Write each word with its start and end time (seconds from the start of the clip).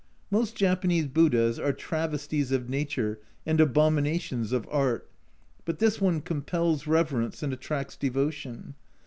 Most 0.31 0.55
Japanese 0.55 1.05
Buddhas 1.05 1.59
are 1.59 1.71
travesties 1.73 2.51
of 2.51 2.67
nature 2.67 3.19
and 3.45 3.61
abominations 3.61 4.51
of 4.51 4.67
art 4.71 5.07
but 5.63 5.77
this 5.77 6.01
one 6.01 6.21
compels 6.21 6.87
reverence 6.87 7.43
and 7.43 7.53
attracts 7.53 7.97
devotion. 7.97 8.73